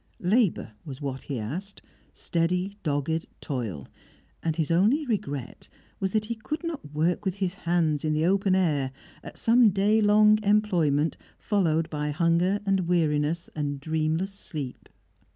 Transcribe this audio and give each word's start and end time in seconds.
Labour 0.23 0.71
was 0.83 0.99
what 0.99 1.21
he 1.21 1.37
asked, 1.37 1.83
steady, 2.11 2.73
dogged 2.81 3.27
toil; 3.39 3.87
and 4.41 4.55
his 4.55 4.71
only 4.71 5.05
regret 5.05 5.69
was 5.99 6.11
that 6.13 6.25
he 6.25 6.33
could 6.33 6.63
not 6.63 6.93
work 6.95 7.23
with 7.23 7.35
his 7.35 7.53
hands 7.53 8.03
in 8.03 8.13
the 8.13 8.25
open 8.25 8.55
air, 8.55 8.91
at 9.21 9.37
some 9.37 9.69
day 9.69 10.01
long 10.01 10.43
employment 10.43 11.17
followed 11.37 11.87
by 11.91 12.09
hunger 12.09 12.61
and 12.65 12.87
weariness 12.87 13.47
and 13.55 13.79
dreamless 13.79 14.33
sleep. 14.33 14.89